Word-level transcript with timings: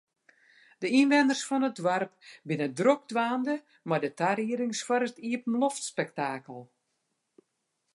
De 0.81 0.87
ynwenners 0.99 1.43
fan 1.49 1.67
it 1.69 1.77
doarp 1.85 2.13
binne 2.47 2.67
drok 2.79 3.01
dwaande 3.11 3.55
mei 3.89 3.99
de 4.03 4.09
tariedings 4.19 4.81
foar 4.87 5.03
it 5.09 5.17
iepenloftspektakel. 5.29 6.61